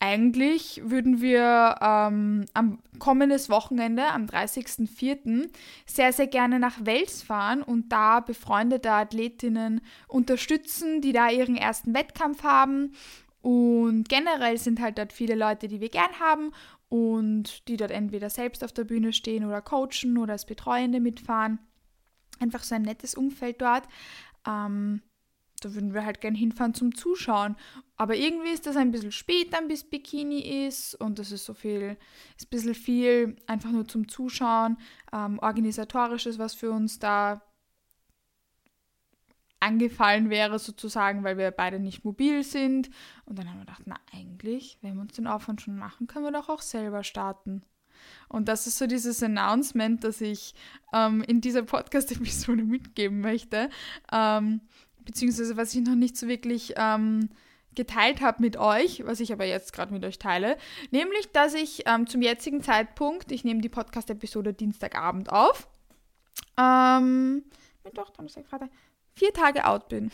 eigentlich 0.00 0.80
würden 0.84 1.20
wir 1.20 1.76
ähm, 1.80 2.46
am 2.54 2.78
kommendes 3.00 3.50
Wochenende, 3.50 4.06
am 4.06 4.26
30.04., 4.26 5.50
sehr, 5.86 6.12
sehr 6.12 6.28
gerne 6.28 6.60
nach 6.60 6.84
Wels 6.84 7.22
fahren 7.22 7.62
und 7.62 7.90
da 7.90 8.20
befreundete 8.20 8.92
Athletinnen 8.92 9.80
unterstützen, 10.06 11.00
die 11.00 11.12
da 11.12 11.30
ihren 11.30 11.56
ersten 11.56 11.94
Wettkampf 11.94 12.44
haben. 12.44 12.92
Und 13.40 14.08
generell 14.08 14.56
sind 14.58 14.80
halt 14.80 14.98
dort 14.98 15.12
viele 15.12 15.34
Leute, 15.34 15.66
die 15.66 15.80
wir 15.80 15.88
gern 15.88 16.20
haben 16.20 16.52
und 16.88 17.66
die 17.68 17.76
dort 17.76 17.90
entweder 17.90 18.30
selbst 18.30 18.62
auf 18.62 18.72
der 18.72 18.84
Bühne 18.84 19.12
stehen 19.12 19.44
oder 19.44 19.62
coachen 19.62 20.16
oder 20.18 20.32
als 20.32 20.46
Betreuende 20.46 21.00
mitfahren. 21.00 21.58
Einfach 22.40 22.62
so 22.62 22.76
ein 22.76 22.82
nettes 22.82 23.14
Umfeld 23.14 23.60
dort. 23.60 23.84
Ähm, 24.46 25.02
da 25.60 25.74
würden 25.74 25.94
wir 25.94 26.04
halt 26.04 26.20
gern 26.20 26.34
hinfahren 26.34 26.74
zum 26.74 26.94
Zuschauen. 26.94 27.56
Aber 27.96 28.16
irgendwie 28.16 28.50
ist 28.50 28.66
das 28.66 28.76
ein 28.76 28.90
bisschen 28.90 29.12
spät 29.12 29.52
dann, 29.52 29.68
bis 29.68 29.84
Bikini 29.84 30.66
ist 30.66 30.94
und 30.94 31.18
das 31.18 31.32
ist 31.32 31.44
so 31.44 31.54
viel, 31.54 31.96
ist 32.36 32.46
ein 32.46 32.50
bisschen 32.50 32.74
viel 32.74 33.36
einfach 33.46 33.70
nur 33.70 33.86
zum 33.86 34.08
Zuschauen. 34.08 34.78
Ähm, 35.12 35.38
organisatorisches, 35.38 36.38
was 36.38 36.54
für 36.54 36.70
uns 36.70 36.98
da 36.98 37.42
angefallen 39.60 40.30
wäre 40.30 40.58
sozusagen, 40.58 41.24
weil 41.24 41.36
wir 41.36 41.50
beide 41.50 41.80
nicht 41.80 42.04
mobil 42.04 42.44
sind. 42.44 42.90
Und 43.24 43.38
dann 43.38 43.48
haben 43.48 43.58
wir 43.58 43.66
gedacht, 43.66 43.82
na 43.86 43.96
eigentlich, 44.12 44.78
wenn 44.82 44.94
wir 44.94 45.02
uns 45.02 45.14
den 45.14 45.26
Aufwand 45.26 45.60
schon 45.60 45.76
machen, 45.76 46.06
können 46.06 46.24
wir 46.24 46.32
doch 46.32 46.48
auch 46.48 46.62
selber 46.62 47.02
starten. 47.02 47.62
Und 48.28 48.48
das 48.48 48.66
ist 48.66 48.78
so 48.78 48.86
dieses 48.86 49.22
Announcement, 49.22 50.04
das 50.04 50.20
ich 50.20 50.54
ähm, 50.92 51.22
in 51.22 51.40
dieser 51.40 51.62
Podcast-Episode 51.62 52.62
mitgeben 52.64 53.20
möchte. 53.20 53.70
Ähm, 54.12 54.60
beziehungsweise 55.08 55.56
was 55.56 55.74
ich 55.74 55.80
noch 55.80 55.94
nicht 55.94 56.18
so 56.18 56.28
wirklich 56.28 56.74
ähm, 56.76 57.30
geteilt 57.74 58.20
habe 58.20 58.42
mit 58.42 58.58
euch, 58.58 59.06
was 59.06 59.20
ich 59.20 59.32
aber 59.32 59.46
jetzt 59.46 59.72
gerade 59.72 59.90
mit 59.90 60.04
euch 60.04 60.18
teile, 60.18 60.58
nämlich, 60.90 61.32
dass 61.32 61.54
ich 61.54 61.84
ähm, 61.86 62.06
zum 62.06 62.20
jetzigen 62.20 62.62
Zeitpunkt, 62.62 63.32
ich 63.32 63.42
nehme 63.42 63.62
die 63.62 63.70
Podcast-Episode 63.70 64.52
Dienstagabend 64.52 65.32
auf, 65.32 65.66
ähm, 66.58 67.42
Mittwoch, 67.84 68.10
Donnerstag, 68.10 68.46
Freitag, 68.46 68.68
vier 69.14 69.32
Tage 69.32 69.66
out 69.66 69.88
bin. 69.88 70.10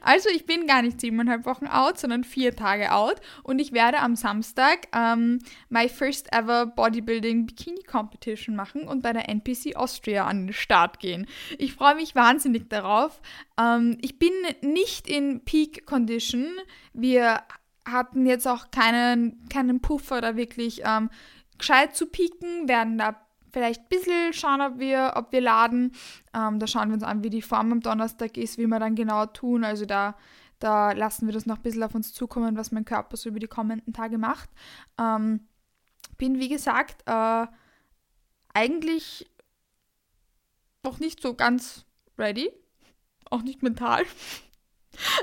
Also 0.00 0.28
ich 0.30 0.46
bin 0.46 0.66
gar 0.66 0.82
nicht 0.82 1.00
siebeneinhalb 1.00 1.46
Wochen 1.46 1.66
out, 1.66 1.98
sondern 1.98 2.24
vier 2.24 2.54
Tage 2.54 2.92
out 2.92 3.20
und 3.42 3.58
ich 3.58 3.72
werde 3.72 4.00
am 4.00 4.16
Samstag 4.16 4.88
ähm, 4.94 5.38
my 5.68 5.88
first 5.88 6.32
ever 6.32 6.66
Bodybuilding 6.66 7.46
Bikini 7.46 7.82
Competition 7.82 8.56
machen 8.56 8.86
und 8.86 9.02
bei 9.02 9.12
der 9.12 9.28
NPC 9.28 9.76
Austria 9.76 10.26
an 10.26 10.46
den 10.46 10.52
Start 10.52 11.00
gehen. 11.00 11.26
Ich 11.58 11.74
freue 11.74 11.94
mich 11.94 12.14
wahnsinnig 12.14 12.68
darauf. 12.68 13.20
Ähm, 13.58 13.98
ich 14.00 14.18
bin 14.18 14.32
nicht 14.62 15.08
in 15.08 15.44
Peak 15.44 15.86
Condition. 15.86 16.46
Wir 16.92 17.42
hatten 17.84 18.26
jetzt 18.26 18.46
auch 18.46 18.70
keinen, 18.70 19.48
keinen 19.48 19.80
Puffer 19.80 20.20
da 20.20 20.36
wirklich 20.36 20.82
ähm, 20.84 21.10
gescheit 21.58 21.96
zu 21.96 22.06
pieken, 22.06 22.68
werden 22.68 22.98
da 22.98 23.27
vielleicht 23.58 23.82
ein 23.82 23.88
bisschen 23.88 24.32
schauen, 24.32 24.60
ob 24.60 24.78
wir, 24.78 25.14
ob 25.16 25.32
wir 25.32 25.40
laden. 25.40 25.90
Ähm, 26.32 26.60
da 26.60 26.68
schauen 26.68 26.90
wir 26.90 26.94
uns 26.94 27.02
an, 27.02 27.24
wie 27.24 27.30
die 27.30 27.42
Form 27.42 27.72
am 27.72 27.80
Donnerstag 27.80 28.36
ist, 28.36 28.56
wie 28.56 28.68
wir 28.68 28.78
dann 28.78 28.94
genau 28.94 29.26
tun. 29.26 29.64
Also 29.64 29.84
da, 29.84 30.16
da 30.60 30.92
lassen 30.92 31.26
wir 31.26 31.34
das 31.34 31.44
noch 31.44 31.56
ein 31.56 31.62
bisschen 31.62 31.82
auf 31.82 31.94
uns 31.94 32.14
zukommen, 32.14 32.56
was 32.56 32.70
mein 32.70 32.84
Körper 32.84 33.16
so 33.16 33.30
über 33.30 33.40
die 33.40 33.48
kommenden 33.48 33.92
Tage 33.92 34.16
macht. 34.16 34.48
Ähm, 34.96 35.48
bin, 36.18 36.38
wie 36.38 36.48
gesagt, 36.48 37.02
äh, 37.06 37.46
eigentlich 38.54 39.28
noch 40.84 41.00
nicht 41.00 41.20
so 41.20 41.34
ganz 41.34 41.84
ready. 42.16 42.52
Auch 43.28 43.42
nicht 43.42 43.64
mental. 43.64 44.04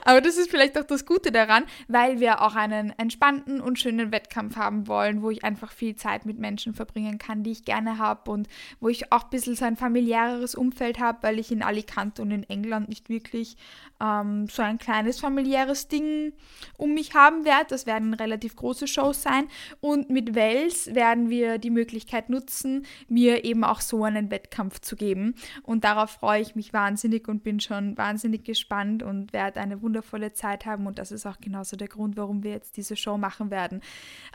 Aber 0.03 0.21
das 0.21 0.37
ist 0.37 0.49
vielleicht 0.49 0.77
auch 0.77 0.83
das 0.83 1.05
Gute 1.05 1.31
daran, 1.31 1.65
weil 1.87 2.19
wir 2.19 2.41
auch 2.41 2.55
einen 2.55 2.91
entspannten 2.97 3.61
und 3.61 3.79
schönen 3.79 4.11
Wettkampf 4.11 4.55
haben 4.55 4.87
wollen, 4.87 5.21
wo 5.21 5.29
ich 5.29 5.43
einfach 5.43 5.71
viel 5.71 5.95
Zeit 5.95 6.25
mit 6.25 6.39
Menschen 6.39 6.73
verbringen 6.73 7.17
kann, 7.17 7.43
die 7.43 7.51
ich 7.51 7.65
gerne 7.65 7.97
habe 7.97 8.31
und 8.31 8.47
wo 8.79 8.89
ich 8.89 9.11
auch 9.11 9.25
ein 9.25 9.29
bisschen 9.29 9.55
so 9.55 9.65
ein 9.65 9.77
familiäreres 9.77 10.55
Umfeld 10.55 10.99
habe, 10.99 11.19
weil 11.21 11.39
ich 11.39 11.51
in 11.51 11.63
Alicante 11.63 12.21
und 12.21 12.31
in 12.31 12.43
England 12.43 12.89
nicht 12.89 13.09
wirklich 13.09 13.57
ähm, 14.01 14.47
so 14.47 14.61
ein 14.61 14.77
kleines 14.77 15.19
familiäres 15.19 15.87
Ding 15.87 16.33
um 16.77 16.93
mich 16.93 17.13
haben 17.13 17.45
werde. 17.45 17.67
Das 17.69 17.85
werden 17.85 18.13
relativ 18.13 18.55
große 18.55 18.87
Shows 18.87 19.21
sein. 19.21 19.47
Und 19.79 20.09
mit 20.09 20.35
Wels 20.35 20.93
werden 20.93 21.29
wir 21.29 21.57
die 21.57 21.69
Möglichkeit 21.69 22.29
nutzen, 22.29 22.85
mir 23.07 23.45
eben 23.45 23.63
auch 23.63 23.81
so 23.81 24.03
einen 24.03 24.31
Wettkampf 24.31 24.81
zu 24.81 24.95
geben. 24.95 25.35
Und 25.63 25.83
darauf 25.83 26.11
freue 26.11 26.41
ich 26.41 26.55
mich 26.55 26.73
wahnsinnig 26.73 27.27
und 27.27 27.43
bin 27.43 27.59
schon 27.59 27.97
wahnsinnig 27.97 28.43
gespannt 28.43 29.03
und 29.03 29.33
werde 29.33 29.59
eine 29.65 29.81
wundervolle 29.81 30.33
Zeit 30.33 30.65
haben. 30.65 30.87
Und 30.87 30.99
das 30.99 31.11
ist 31.11 31.25
auch 31.25 31.39
genauso 31.39 31.75
der 31.75 31.87
Grund, 31.87 32.17
warum 32.17 32.43
wir 32.43 32.51
jetzt 32.51 32.77
diese 32.77 32.95
Show 32.95 33.17
machen 33.17 33.51
werden. 33.51 33.81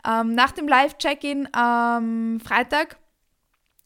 Ähm, 0.07 0.33
nach 0.33 0.51
dem 0.51 0.67
Live-Check-In 0.67 1.53
am 1.53 2.39
Freitag 2.39 2.97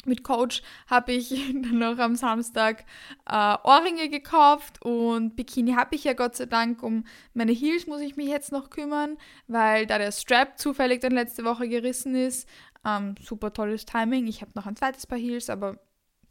mit 0.05 0.23
Coach 0.23 0.61
habe 0.87 1.13
ich 1.13 1.29
dann 1.53 1.79
noch 1.79 1.97
am 1.97 2.15
Samstag 2.15 2.85
äh, 3.25 3.57
Ohrringe 3.63 4.09
gekauft 4.09 4.81
und 4.83 5.35
Bikini 5.35 5.73
habe 5.73 5.95
ich 5.95 6.03
ja 6.03 6.13
Gott 6.13 6.35
sei 6.35 6.45
Dank. 6.45 6.83
Um 6.83 7.05
meine 7.33 7.51
Heels 7.51 7.87
muss 7.87 8.01
ich 8.01 8.15
mich 8.15 8.27
jetzt 8.27 8.51
noch 8.51 8.69
kümmern, 8.69 9.17
weil 9.47 9.85
da 9.85 9.97
der 9.97 10.11
Strap 10.11 10.59
zufällig 10.59 11.01
dann 11.01 11.13
letzte 11.13 11.43
Woche 11.43 11.67
gerissen 11.67 12.15
ist. 12.15 12.47
Ähm, 12.85 13.15
super 13.21 13.51
tolles 13.51 13.85
Timing. 13.85 14.27
Ich 14.27 14.41
habe 14.41 14.51
noch 14.55 14.67
ein 14.67 14.75
zweites 14.75 15.07
Paar 15.07 15.17
Heels, 15.17 15.49
aber 15.49 15.79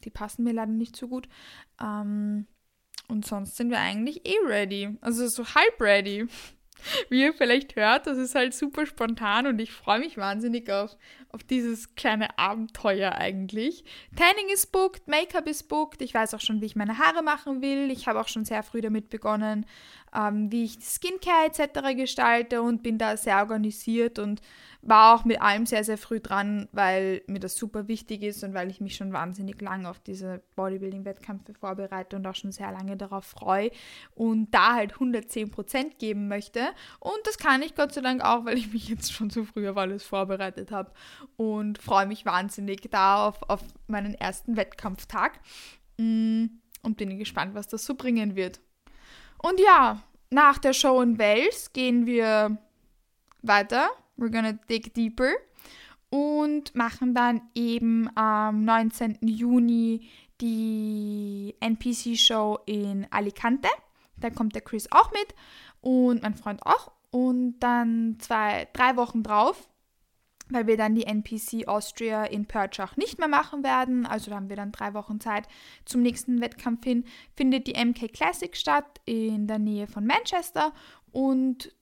die 0.05 0.11
passen 0.11 0.45
mir 0.45 0.53
leider 0.53 0.73
nicht 0.73 0.97
so 0.97 1.09
gut. 1.09 1.29
Ähm, 1.83 2.47
und 3.09 3.27
sonst 3.27 3.57
sind 3.57 3.71
wir 3.71 3.79
eigentlich 3.79 4.27
eh 4.27 4.39
ready. 4.47 4.97
Also 5.01 5.27
so 5.29 5.45
halb 5.45 5.81
ready. 5.81 6.27
Wie 7.09 7.23
ihr 7.23 7.33
vielleicht 7.33 7.77
hört, 7.77 8.07
das 8.07 8.19
ist 8.19 8.35
halt 8.35 8.53
super 8.55 8.85
spontan 8.85 9.47
und 9.47 9.59
ich 9.59 9.73
freue 9.73 10.01
mich 10.01 10.19
wahnsinnig 10.19 10.71
auf, 10.71 10.97
auf 11.31 11.43
dieses 11.43 11.95
kleine 11.95 12.39
Abenteuer 12.39 13.13
eigentlich. 13.13 13.85
Tanning 14.17 14.53
ist 14.53 14.71
booked, 14.71 15.09
Make-up 15.09 15.47
ist 15.47 15.69
booked, 15.69 16.03
ich 16.03 16.13
weiß 16.13 16.35
auch 16.35 16.41
schon, 16.41 16.61
wie 16.61 16.67
ich 16.67 16.77
meine 16.77 16.99
Haare 16.99 17.23
machen 17.23 17.63
will. 17.63 17.91
Ich 17.91 18.07
habe 18.07 18.21
auch 18.21 18.29
schon 18.29 18.45
sehr 18.45 18.63
früh 18.63 18.83
damit 18.83 19.09
begonnen, 19.09 19.65
ähm, 20.15 20.51
wie 20.53 20.65
ich 20.65 20.79
Skincare 20.81 21.47
etc. 21.47 21.97
gestalte 21.97 22.63
und 22.63 22.83
bin 22.83 22.99
da 22.99 23.17
sehr 23.17 23.39
organisiert 23.39 24.19
und 24.19 24.41
war 24.87 25.15
auch 25.15 25.25
mit 25.25 25.41
allem 25.41 25.67
sehr, 25.67 25.83
sehr 25.83 25.97
früh 25.97 26.21
dran, 26.21 26.69
weil 26.73 27.23
mir 27.27 27.41
das 27.41 27.57
super 27.57 27.89
wichtig 27.89 28.23
ist 28.23 28.45
und 28.45 28.53
weil 28.55 28.71
ich 28.71 28.81
mich 28.81 28.97
schon 28.97 29.13
wahnsinnig 29.13 29.61
lange 29.61 29.89
auf 29.89 29.99
diese 29.99 30.43
Bodybuilding-Wettkämpfe 30.57 31.55
vorbereite 31.55 32.17
und 32.17 32.27
auch 32.27 32.35
schon 32.35 32.53
sehr 32.53 32.71
lange 32.71 32.97
darauf 32.97 33.25
freue 33.25 33.71
und 34.15 34.55
da 34.55 34.75
halt 34.75 34.93
110 34.93 35.51
Prozent 35.51 35.99
geben 35.99 36.29
möchte. 36.29 36.61
Und 37.01 37.19
das 37.25 37.39
kann 37.39 37.63
ich 37.63 37.75
Gott 37.75 37.93
sei 37.93 38.03
Dank 38.03 38.23
auch, 38.23 38.45
weil 38.45 38.59
ich 38.59 38.73
mich 38.73 38.89
jetzt 38.89 39.13
schon 39.13 39.31
so 39.31 39.45
früh 39.45 39.69
auf 39.69 39.77
alles 39.77 40.05
vorbereitet 40.05 40.71
habe 40.71 40.93
und 41.37 41.79
freue 41.79 42.07
mich 42.07 42.27
wahnsinnig 42.27 42.83
da 42.91 43.27
auf, 43.27 43.43
auf 43.49 43.63
meinen 43.87 44.15
ersten 44.15 44.57
Wettkampftag 44.57 45.41
mm, 45.99 46.47
und 46.83 46.97
bin 46.97 47.19
gespannt, 47.19 47.55
was 47.55 47.69
das 47.69 47.87
so 47.87 47.95
bringen 47.95 48.37
wird. 48.37 48.61
Und 49.45 49.61
ja, 49.61 50.03
nach 50.31 50.57
der 50.57 50.73
Show 50.73 51.03
in 51.03 51.19
Wales 51.19 51.71
gehen 51.75 52.07
wir 52.07 52.57
weiter 53.43 53.91
We're 54.17 54.31
gonna 54.31 54.53
dig 54.71 54.95
deeper. 54.95 55.33
Und 56.09 56.75
machen 56.75 57.15
dann 57.15 57.43
eben 57.55 58.09
am 58.17 58.65
19. 58.65 59.19
Juni 59.21 60.09
die 60.41 61.55
NPC-Show 61.61 62.61
in 62.65 63.07
Alicante. 63.11 63.69
Da 64.17 64.31
kommt 64.31 64.55
der 64.55 64.63
Chris 64.63 64.91
auch 64.91 65.11
mit 65.13 65.35
und 65.83 66.23
mein 66.23 66.37
Freund 66.37 66.65
auch. 66.65 66.93
Und 67.11 67.59
dann 67.61 68.17
zwei, 68.21 68.67
drei 68.73 68.97
Wochen 68.97 69.23
drauf, 69.23 69.69
weil 70.51 70.67
wir 70.67 70.77
dann 70.77 70.95
die 70.95 71.07
NPC 71.07 71.69
Austria 71.69 72.25
in 72.25 72.47
Pörtschach 72.47 72.97
nicht 72.97 73.19
mehr 73.19 73.29
machen 73.29 73.63
werden. 73.63 74.07
Also 74.07 74.31
da 74.31 74.37
haben 74.37 74.49
wir 74.49 74.57
dann 74.57 74.73
drei 74.73 74.95
Wochen 74.95 75.21
Zeit 75.21 75.49
zum 75.85 76.03
nächsten 76.03 76.41
Wettkampf 76.41 76.85
hin. 76.85 77.05
Findet 77.35 77.67
die 77.67 77.83
MK 77.83 78.13
Classic 78.13 78.55
statt 78.57 79.01
in 79.05 79.47
der 79.47 79.59
Nähe 79.59 79.87
von 79.87 80.07
Manchester. 80.07 80.73
Und 81.13 81.75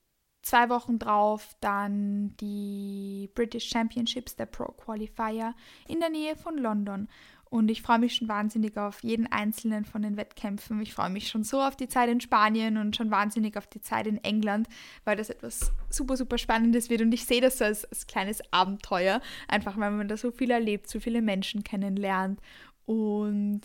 zwei 0.43 0.69
Wochen 0.69 0.99
drauf 0.99 1.55
dann 1.59 2.35
die 2.37 3.29
British 3.33 3.69
Championships, 3.69 4.35
der 4.35 4.45
Pro 4.45 4.65
Qualifier 4.65 5.55
in 5.87 5.99
der 5.99 6.09
Nähe 6.09 6.35
von 6.35 6.57
London. 6.57 7.07
Und 7.53 7.69
ich 7.69 7.83
freue 7.83 7.99
mich 7.99 8.15
schon 8.15 8.27
wahnsinnig 8.27 8.79
auf 8.79 9.03
jeden 9.03 9.31
einzelnen 9.31 9.85
von 9.85 10.01
den 10.01 10.17
Wettkämpfen. 10.17 10.81
Ich 10.81 10.95
freue 10.95 11.11
mich 11.11 11.27
schon 11.27 11.43
so 11.43 11.61
auf 11.61 11.75
die 11.75 11.87
Zeit 11.87 12.09
in 12.09 12.19
Spanien 12.19 12.77
und 12.77 12.95
schon 12.95 13.11
wahnsinnig 13.11 13.57
auf 13.57 13.67
die 13.67 13.79
Zeit 13.79 14.07
in 14.07 14.17
England, 14.23 14.67
weil 15.03 15.17
das 15.17 15.29
etwas 15.29 15.71
super, 15.87 16.17
super 16.17 16.39
Spannendes 16.39 16.89
wird. 16.89 17.01
Und 17.01 17.13
ich 17.13 17.25
sehe 17.25 17.41
das 17.41 17.59
so 17.59 17.65
als, 17.65 17.85
als 17.85 18.07
kleines 18.07 18.41
Abenteuer, 18.51 19.21
einfach 19.47 19.77
weil 19.77 19.91
man 19.91 20.07
da 20.07 20.17
so 20.17 20.31
viel 20.31 20.49
erlebt, 20.49 20.89
so 20.89 20.99
viele 20.99 21.21
Menschen 21.21 21.63
kennenlernt 21.63 22.41
und 22.87 23.61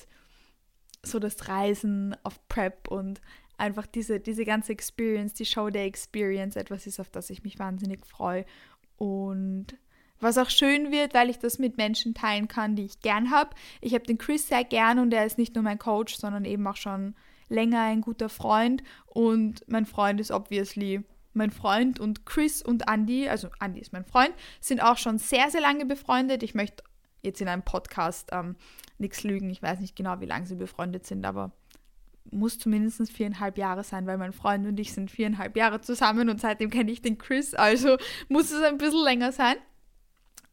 so 1.03 1.19
das 1.19 1.49
Reisen 1.49 2.15
auf 2.25 2.47
Prep 2.49 2.89
und 2.89 3.23
einfach 3.57 3.87
diese, 3.87 4.21
diese 4.21 4.45
ganze 4.45 4.73
Experience, 4.73 5.33
die 5.33 5.47
Show 5.47 5.71
Day 5.71 5.87
Experience 5.87 6.57
etwas 6.57 6.87
ist, 6.87 7.01
auf 7.01 7.09
das 7.09 7.31
ich 7.31 7.43
mich 7.43 7.59
wahnsinnig 7.59 8.05
freue. 8.05 8.45
Und 8.99 9.79
was 10.21 10.39
auch 10.39 10.51
schön 10.51 10.91
wird, 10.91 11.15
weil 11.15 11.31
ich 11.31 11.39
das 11.39 11.59
mit 11.59 11.77
Menschen 11.77 12.15
teilen 12.15 12.49
kann, 12.49 12.77
die 12.77 12.85
ich 12.85 13.01
gern 13.01 13.31
habe. 13.31 13.51
Ich 13.81 13.95
habe 13.95 14.05
den 14.05 14.19
Chris 14.19 14.49
sehr 14.49 14.65
gern 14.65 14.99
und 14.99 15.13
er 15.13 15.27
ist 15.27 15.39
nicht 15.39 15.55
nur 15.55 15.65
mein 15.65 15.79
Coach, 15.79 16.17
sondern 16.17 16.45
eben 16.45 16.67
auch 16.67 16.77
schon 16.77 17.15
länger 17.49 17.83
ein 17.83 18.01
guter 18.01 18.29
Freund. 18.29 18.83
Und 19.07 19.65
mein 19.69 19.87
Freund 19.87 20.21
ist 20.21 20.31
obviously 20.31 21.05
mein 21.35 21.51
Freund 21.51 22.01
und 22.01 22.27
Chris 22.27 22.63
und 22.63 22.89
Andy, 22.89 23.29
also 23.29 23.49
Andy 23.61 23.81
ist 23.81 23.93
mein 23.93 24.05
Freund, 24.05 24.33
sind 24.61 24.83
auch 24.83 24.99
schon 24.99 25.19
sehr, 25.19 25.51
sehr 25.51 25.61
lange 25.61 25.87
befreundet. 25.87 26.43
Ich 26.43 26.55
möchte 26.55 26.83
jetzt 27.23 27.41
in 27.41 27.49
einem 27.49 27.63
Podcast 27.63 28.31
ähm, 28.33 28.57
nichts 28.99 29.23
lügen. 29.23 29.51
Ich 29.51 29.63
weiß 29.63 29.81
nicht 29.81 29.97
genau, 29.97 30.21
wie 30.21 30.27
lange 30.27 30.47
sie 30.47 30.57
befreundet 30.57 31.07
sind, 31.07 31.25
aber 31.25 31.53
muss 32.31 32.59
zumindest 32.59 33.11
viereinhalb 33.11 33.57
Jahre 33.57 33.85
sein, 33.85 34.07
weil 34.07 34.19
mein 34.19 34.33
Freund 34.33 34.67
und 34.67 34.79
ich 34.79 34.93
sind 34.93 35.11
viereinhalb 35.11 35.57
Jahre 35.57 35.81
zusammen 35.81 36.29
und 36.29 36.41
seitdem 36.41 36.71
kenne 36.71 36.91
ich 36.91 37.01
den 37.01 37.17
Chris, 37.17 37.55
also 37.55 37.97
muss 38.29 38.51
es 38.51 38.63
ein 38.63 38.77
bisschen 38.77 39.03
länger 39.03 39.33
sein. 39.33 39.57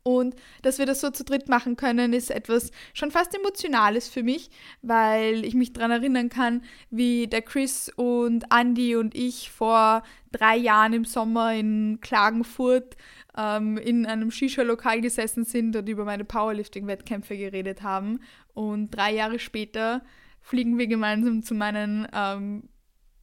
Und 0.07 0.35
dass 0.61 0.77
wir 0.77 0.85
das 0.85 1.01
so 1.01 1.09
zu 1.09 1.23
dritt 1.23 1.49
machen 1.49 1.77
können, 1.77 2.13
ist 2.13 2.29
etwas 2.29 2.69
schon 2.93 3.09
fast 3.09 3.33
Emotionales 3.33 4.07
für 4.07 4.21
mich, 4.21 4.51
weil 4.83 5.43
ich 5.43 5.55
mich 5.55 5.73
daran 5.73 5.89
erinnern 5.89 6.29
kann, 6.29 6.61
wie 6.91 7.25
der 7.25 7.41
Chris 7.41 7.91
und 7.95 8.45
Andy 8.53 8.95
und 8.95 9.15
ich 9.15 9.49
vor 9.49 10.03
drei 10.31 10.57
Jahren 10.57 10.93
im 10.93 11.05
Sommer 11.05 11.55
in 11.55 11.97
Klagenfurt 12.01 12.95
ähm, 13.35 13.77
in 13.77 14.05
einem 14.05 14.29
Shisha-Lokal 14.29 15.01
gesessen 15.01 15.43
sind 15.43 15.75
und 15.75 15.89
über 15.89 16.05
meine 16.05 16.23
Powerlifting-Wettkämpfe 16.23 17.35
geredet 17.35 17.81
haben. 17.81 18.19
Und 18.53 18.95
drei 18.95 19.11
Jahre 19.11 19.39
später 19.39 20.03
fliegen 20.39 20.77
wir 20.77 20.85
gemeinsam 20.85 21.41
zu 21.41 21.55
meinen 21.55 22.07
ähm, 22.13 22.69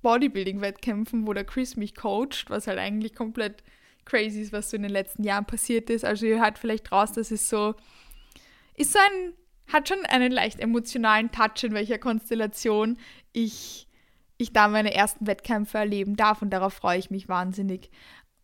Bodybuilding-Wettkämpfen, 0.02 1.28
wo 1.28 1.32
der 1.32 1.44
Chris 1.44 1.76
mich 1.76 1.94
coacht, 1.94 2.46
was 2.48 2.66
halt 2.66 2.80
eigentlich 2.80 3.14
komplett 3.14 3.62
crazy 4.04 4.40
ist, 4.40 4.52
was 4.52 4.70
so 4.70 4.76
in 4.76 4.82
den 4.82 4.92
letzten 4.92 5.24
Jahren 5.24 5.44
passiert 5.44 5.90
ist. 5.90 6.04
Also 6.04 6.26
ihr 6.26 6.40
hört 6.40 6.58
vielleicht 6.58 6.92
raus, 6.92 7.12
das 7.12 7.30
ist 7.30 7.48
so, 7.48 7.74
ist 8.74 8.92
so 8.92 8.98
ein, 8.98 9.34
hat 9.72 9.88
schon 9.88 10.04
einen 10.06 10.32
leicht 10.32 10.60
emotionalen 10.60 11.30
Touch, 11.30 11.62
in 11.62 11.72
welcher 11.72 11.98
Konstellation 11.98 12.98
ich, 13.32 13.86
ich 14.38 14.52
da 14.52 14.68
meine 14.68 14.94
ersten 14.94 15.26
Wettkämpfe 15.26 15.78
erleben 15.78 16.16
darf 16.16 16.42
und 16.42 16.50
darauf 16.50 16.74
freue 16.74 16.98
ich 16.98 17.10
mich 17.10 17.28
wahnsinnig. 17.28 17.90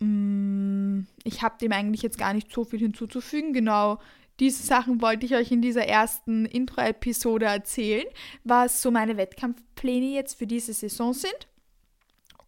Mm, 0.01 1.03
ich 1.25 1.43
habe 1.43 1.59
dem 1.61 1.73
eigentlich 1.73 2.03
jetzt 2.03 2.19
gar 2.19 2.33
nicht 2.35 2.53
so 2.53 2.65
viel 2.65 2.79
hinzuzufügen, 2.79 3.53
genau 3.53 3.99
diese 4.41 4.63
Sachen 4.63 5.03
wollte 5.03 5.27
ich 5.27 5.35
euch 5.35 5.51
in 5.51 5.63
dieser 5.63 5.87
ersten 5.87 6.47
Intro-Episode 6.47 7.47
erzählen, 7.47 8.05
was 8.45 8.83
so 8.83 8.91
meine 8.91 9.17
Wettkampfpläne 9.17 10.07
jetzt 10.07 10.39
für 10.39 10.47
diese 10.47 10.73
Saison 10.73 11.13
sind 11.13 11.49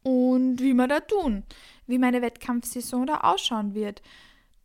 und 0.02 0.60
wie 0.60 0.72
wir 0.72 0.86
da 0.86 1.00
tun, 1.00 1.42
wie 1.90 1.98
meine 1.98 2.22
Wettkampfsaison 2.22 3.06
da 3.06 3.18
ausschauen 3.18 3.74
wird. 3.74 4.00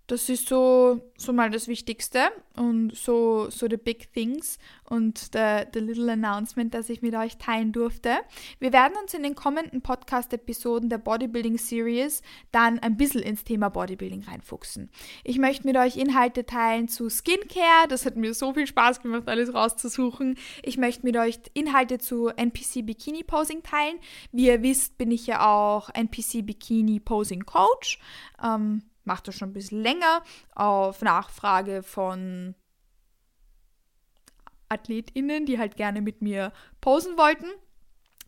Das 0.07 0.29
ist 0.29 0.47
so, 0.47 1.01
so 1.17 1.33
mal 1.33 1.49
das 1.49 1.67
Wichtigste 1.67 2.19
und 2.55 2.95
so, 2.95 3.49
so 3.49 3.67
the 3.67 3.77
big 3.77 4.13
things 4.13 4.59
und 4.87 5.17
the, 5.33 5.63
the 5.73 5.79
little 5.79 6.11
announcement, 6.11 6.75
das 6.75 6.89
ich 6.89 7.01
mit 7.01 7.15
euch 7.15 7.37
teilen 7.37 7.71
durfte. 7.71 8.17
Wir 8.59 8.71
werden 8.71 8.93
uns 9.01 9.15
in 9.15 9.23
den 9.23 9.33
kommenden 9.33 9.81
Podcast-Episoden 9.81 10.89
der 10.89 10.99
Bodybuilding 10.99 11.57
Series 11.57 12.21
dann 12.51 12.77
ein 12.79 12.97
bisschen 12.97 13.23
ins 13.23 13.43
Thema 13.43 13.69
Bodybuilding 13.69 14.23
reinfuchsen. 14.23 14.91
Ich 15.23 15.39
möchte 15.39 15.65
mit 15.65 15.75
euch 15.75 15.97
Inhalte 15.97 16.45
teilen 16.45 16.87
zu 16.87 17.09
Skincare. 17.09 17.87
Das 17.89 18.05
hat 18.05 18.15
mir 18.15 18.35
so 18.35 18.53
viel 18.53 18.67
Spaß 18.67 19.01
gemacht, 19.01 19.27
alles 19.27 19.55
rauszusuchen. 19.55 20.37
Ich 20.61 20.77
möchte 20.77 21.03
mit 21.03 21.17
euch 21.17 21.39
Inhalte 21.55 21.97
zu 21.97 22.27
NPC 22.27 22.85
Bikini 22.85 23.23
Posing 23.23 23.63
teilen. 23.63 23.97
Wie 24.31 24.47
ihr 24.47 24.61
wisst, 24.61 24.99
bin 24.99 25.09
ich 25.09 25.25
ja 25.25 25.47
auch 25.47 25.89
NPC 25.89 26.45
Bikini 26.45 26.99
Posing 26.99 27.45
Coach. 27.45 27.99
Ähm, 28.43 28.83
macht 29.05 29.27
das 29.27 29.35
schon 29.35 29.49
ein 29.49 29.53
bisschen 29.53 29.81
länger 29.81 30.23
auf 30.53 31.01
Nachfrage 31.01 31.83
von 31.83 32.55
AthletInnen, 34.69 35.45
die 35.45 35.59
halt 35.59 35.77
gerne 35.77 36.01
mit 36.01 36.21
mir 36.21 36.51
posen 36.81 37.17
wollten. 37.17 37.47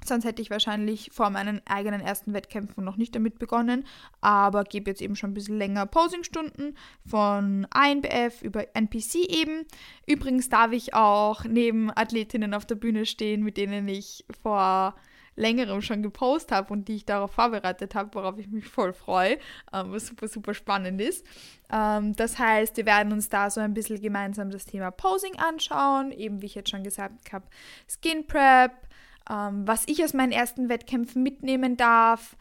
Sonst 0.05 0.25
hätte 0.25 0.41
ich 0.41 0.51
wahrscheinlich 0.51 1.10
vor 1.12 1.29
meinen 1.31 1.62
eigenen 1.65 2.01
ersten 2.01 2.34
Wettkämpfen 2.34 2.84
noch 2.84 2.98
nicht 2.98 3.15
damit 3.15 3.39
begonnen, 3.39 3.86
aber 4.22 4.63
gebe 4.63 4.91
jetzt 4.91 5.01
eben 5.01 5.15
schon 5.15 5.31
ein 5.31 5.34
bisschen 5.34 5.57
länger 5.57 5.86
Posingstunden 5.86 6.77
von 7.05 7.67
INBF 7.75 8.41
über 8.41 8.75
NPC 8.75 9.15
eben. 9.27 9.65
Übrigens 10.05 10.50
darf 10.50 10.72
ich 10.72 10.93
auch 10.93 11.43
neben 11.43 11.89
Athletinnen 11.89 12.53
auf 12.53 12.65
der 12.65 12.75
Bühne 12.75 13.05
stehen, 13.05 13.43
mit 13.43 13.57
denen 13.57 13.88
ich 13.88 14.24
vor 14.43 14.96
längerem 15.38 15.82
schon 15.82 16.01
gepostet 16.01 16.51
habe 16.51 16.74
und 16.74 16.88
die 16.88 16.96
ich 16.96 17.06
darauf 17.06 17.32
vorbereitet 17.32 17.96
habe, 17.96 18.13
worauf 18.13 18.38
ich 18.38 18.50
mich 18.50 18.67
voll 18.67 18.91
freue, 18.91 19.38
ähm, 19.72 19.91
was 19.91 20.08
super, 20.08 20.27
super 20.27 20.53
spannend 20.53 21.00
ist. 21.00 21.25
Ähm, 21.72 22.15
das 22.15 22.38
heißt, 22.38 22.75
wir 22.75 22.86
werden 22.86 23.13
uns 23.13 23.29
da 23.29 23.50
so 23.50 23.62
ein 23.62 23.74
bisschen 23.74 24.01
gemeinsam 24.01 24.50
das 24.50 24.65
Thema 24.65 24.91
Posing 24.91 25.38
anschauen, 25.38 26.12
eben 26.12 26.41
wie 26.41 26.48
ich 26.48 26.56
jetzt 26.56 26.72
schon 26.72 26.84
gesagt 26.84 27.32
habe, 27.32 27.46
Skin 27.88 28.25
Prep, 28.27 28.72
ähm, 29.29 29.67
was 29.67 29.84
ich 29.88 30.03
aus 30.03 30.13
meinen 30.13 30.32
ersten 30.32 30.70
Wettkämpfen 30.70 31.22
mitnehmen 31.24 31.77
darf, 31.77 32.36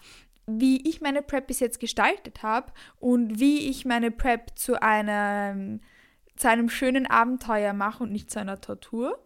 wie 0.46 0.88
ich 0.88 1.00
meine 1.00 1.22
Prep 1.22 1.48
bis 1.48 1.60
jetzt 1.60 1.80
gestaltet 1.80 2.42
habe 2.42 2.72
und 2.98 3.38
wie 3.38 3.68
ich 3.68 3.84
meine 3.84 4.10
Prep 4.10 4.56
zu 4.56 4.80
einem, 4.80 5.80
zu 6.36 6.48
einem 6.48 6.70
schönen 6.70 7.06
Abenteuer 7.06 7.74
mache 7.74 8.04
und 8.04 8.12
nicht 8.12 8.30
zu 8.30 8.40
einer 8.40 8.60
Tortur 8.60 9.18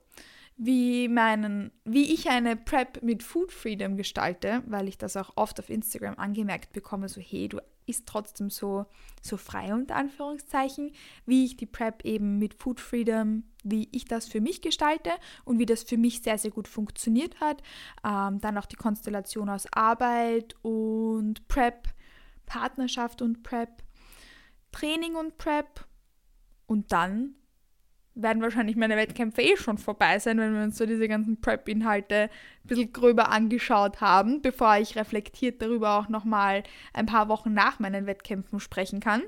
wie, 0.63 1.09
meinen, 1.09 1.73
wie 1.85 2.13
ich 2.13 2.29
eine 2.29 2.55
Prep 2.55 3.03
mit 3.03 3.23
Food 3.23 3.51
Freedom 3.51 3.97
gestalte, 3.97 4.63
weil 4.67 4.89
ich 4.89 4.99
das 4.99 5.17
auch 5.17 5.31
oft 5.37 5.59
auf 5.59 5.71
Instagram 5.71 6.19
angemerkt 6.19 6.75
bekomme, 6.75 7.09
so 7.09 7.19
hey, 7.19 7.49
du 7.49 7.61
isst 7.87 8.07
trotzdem 8.07 8.51
so, 8.51 8.85
so 9.23 9.39
frei 9.39 9.73
unter 9.73 9.97
Anführungszeichen, 9.97 10.93
wie 11.25 11.47
ich 11.47 11.57
die 11.57 11.65
Prep 11.65 12.05
eben 12.05 12.39
mit 12.39 12.53
Food 12.53 12.79
Freedom, 12.79 13.45
wie 13.65 13.89
ich 13.91 14.05
das 14.05 14.29
für 14.29 14.43
mich 14.43 14.61
gestalte 14.61 15.13
und 15.47 15.59
wie 15.59 15.65
das 15.65 15.83
für 15.83 15.97
mich 15.97 16.21
sehr, 16.21 16.37
sehr 16.37 16.51
gut 16.51 16.69
funktioniert 16.69 17.41
hat. 17.41 17.63
Ähm, 18.05 18.39
dann 18.43 18.59
auch 18.59 18.67
die 18.67 18.77
Konstellation 18.77 19.49
aus 19.49 19.67
Arbeit 19.73 20.57
und 20.61 21.49
Prep, 21.49 21.89
Partnerschaft 22.45 23.23
und 23.23 23.43
Prep, 23.43 23.83
Training 24.73 25.15
und 25.15 25.39
Prep 25.39 25.87
und 26.67 26.93
dann 26.93 27.35
werden 28.15 28.43
wahrscheinlich 28.43 28.77
meine 28.77 28.97
Wettkämpfe 28.97 29.43
eh 29.43 29.57
schon 29.57 29.79
vorbei 29.79 30.19
sein, 30.19 30.39
wenn 30.39 30.55
wir 30.55 30.63
uns 30.63 30.77
so 30.77 30.87
diese 30.87 31.09
ganzen 31.09 31.41
Prep-Inhalte 31.41 32.25
ein 32.65 32.69
bisschen 32.69 32.93
gröber 32.93 33.31
angeschaut 33.31 34.01
haben, 34.01 34.43
bevor 34.43 34.77
ich 34.77 34.97
reflektiert 34.97 35.63
darüber 35.63 35.99
auch 35.99 36.09
nochmal 36.09 36.63
ein 36.93 37.07
paar 37.07 37.29
Wochen 37.29 37.53
nach 37.53 37.79
meinen 37.79 38.07
Wettkämpfen 38.07 38.61
sprechen 38.61 39.01
kann. 39.01 39.23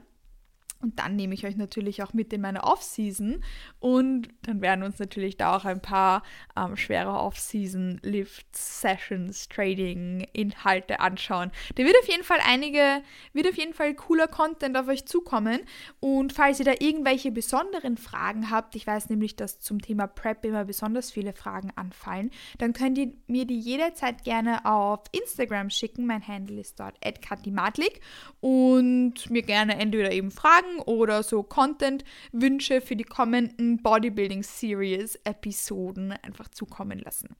Und 0.82 0.98
dann 0.98 1.14
nehme 1.16 1.32
ich 1.34 1.46
euch 1.46 1.56
natürlich 1.56 2.02
auch 2.02 2.12
mit 2.12 2.32
in 2.32 2.40
meine 2.40 2.64
Off-Season 2.64 3.42
und 3.78 4.28
dann 4.42 4.60
werden 4.60 4.82
uns 4.82 4.98
natürlich 4.98 5.36
da 5.36 5.56
auch 5.56 5.64
ein 5.64 5.80
paar 5.80 6.24
ähm, 6.56 6.76
schwere 6.76 7.12
Off-Season-Lifts, 7.12 8.80
Sessions, 8.80 9.48
Trading, 9.48 10.26
Inhalte 10.32 10.98
anschauen. 10.98 11.52
Da 11.76 11.84
wird 11.84 11.94
auf 12.02 12.08
jeden 12.08 12.24
Fall 12.24 12.40
einige, 12.44 13.02
wird 13.32 13.46
auf 13.48 13.56
jeden 13.56 13.74
Fall 13.74 13.94
cooler 13.94 14.26
Content 14.26 14.76
auf 14.76 14.88
euch 14.88 15.06
zukommen. 15.06 15.60
Und 16.00 16.32
falls 16.32 16.58
ihr 16.58 16.64
da 16.64 16.74
irgendwelche 16.80 17.30
besonderen 17.30 17.96
Fragen 17.96 18.50
habt, 18.50 18.74
ich 18.74 18.86
weiß 18.86 19.08
nämlich, 19.08 19.36
dass 19.36 19.60
zum 19.60 19.80
Thema 19.80 20.08
Prep 20.08 20.44
immer 20.44 20.64
besonders 20.64 21.12
viele 21.12 21.32
Fragen 21.32 21.70
anfallen, 21.76 22.30
dann 22.58 22.72
könnt 22.72 22.98
ihr 22.98 23.12
mir 23.28 23.46
die 23.46 23.58
jederzeit 23.58 24.24
gerne 24.24 24.66
auf 24.66 25.04
Instagram 25.12 25.70
schicken. 25.70 26.06
Mein 26.06 26.26
Handle 26.26 26.60
ist 26.60 26.80
dort 26.80 26.96
@katimatlik 27.22 28.00
und 28.40 29.30
mir 29.30 29.42
gerne 29.42 29.78
entweder 29.78 30.10
eben 30.10 30.32
Fragen 30.32 30.71
Fragen 30.72 30.80
oder 30.82 31.22
so 31.22 31.42
Content-Wünsche 31.42 32.80
für 32.80 32.96
die 32.96 33.04
kommenden 33.04 33.82
Bodybuilding-Series-Episoden 33.82 36.12
einfach 36.22 36.48
zukommen 36.48 36.98
lassen. 36.98 37.36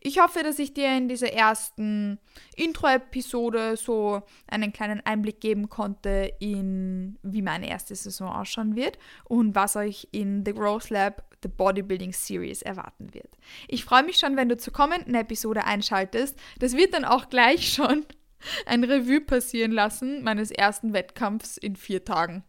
Ich 0.00 0.20
hoffe, 0.20 0.42
dass 0.42 0.58
ich 0.58 0.74
dir 0.74 0.94
in 0.96 1.08
dieser 1.08 1.32
ersten 1.32 2.18
Intro-Episode 2.56 3.76
so 3.76 4.22
einen 4.46 4.72
kleinen 4.72 5.00
Einblick 5.04 5.40
geben 5.40 5.68
konnte 5.68 6.32
in, 6.40 7.18
wie 7.22 7.42
meine 7.42 7.68
erste 7.68 7.94
Saison 7.94 8.28
ausschauen 8.28 8.74
wird 8.76 8.98
und 9.24 9.54
was 9.54 9.76
euch 9.76 10.08
in 10.12 10.44
The 10.44 10.52
Growth 10.52 10.90
Lab 10.90 11.24
The 11.42 11.48
Bodybuilding 11.48 12.12
Series 12.12 12.62
erwarten 12.62 13.12
wird. 13.12 13.36
Ich 13.68 13.84
freue 13.84 14.02
mich 14.02 14.16
schon, 14.16 14.36
wenn 14.36 14.48
du 14.48 14.56
zur 14.56 14.72
kommenden 14.72 15.14
Episode 15.14 15.64
einschaltest. 15.64 16.38
Das 16.58 16.74
wird 16.74 16.94
dann 16.94 17.04
auch 17.04 17.28
gleich 17.28 17.74
schon 17.74 18.06
ein 18.66 18.82
Revue 18.82 19.20
passieren 19.20 19.72
lassen 19.72 20.22
meines 20.22 20.50
ersten 20.50 20.94
Wettkampfs 20.94 21.58
in 21.58 21.76
vier 21.76 22.02
Tagen. 22.04 22.44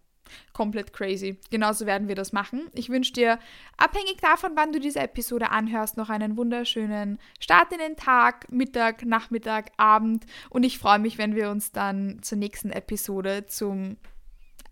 Komplett 0.54 0.94
crazy. 0.94 1.38
Genauso 1.50 1.86
werden 1.86 2.08
wir 2.08 2.16
das 2.16 2.34
machen. 2.34 2.70
Ich 2.74 2.90
wünsche 2.90 3.14
dir, 3.14 3.40
abhängig 3.78 4.18
davon, 4.22 4.52
wann 4.56 4.72
du 4.72 4.80
diese 4.80 5.00
Episode 5.00 5.52
anhörst, 5.52 5.98
noch 5.98 6.10
einen 6.10 6.38
wunderschönen 6.38 7.20
Start 7.40 7.72
in 7.72 7.80
den 7.80 7.96
Tag, 7.96 8.52
Mittag, 8.52 9.06
Nachmittag, 9.06 9.72
Abend. 9.78 10.26
Und 10.50 10.64
ich 10.64 10.80
freue 10.80 11.00
mich, 11.00 11.18
wenn 11.18 11.36
wir 11.36 11.50
uns 11.50 11.72
dann 11.72 12.20
zur 12.22 12.38
nächsten 12.38 12.72
Episode 12.72 13.46
zum 13.48 13.98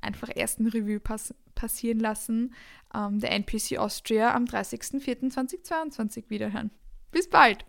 einfach 0.02 0.30
ersten 0.30 0.68
Review 0.68 1.00
pass 1.00 1.34
passieren 1.56 2.00
lassen, 2.00 2.54
ähm, 2.94 3.20
der 3.20 3.32
NPC 3.32 3.78
Austria 3.78 4.34
am 4.34 4.46
30.04.2022 4.46 6.30
wiederhören. 6.30 6.72
Bis 7.12 7.30
bald! 7.30 7.66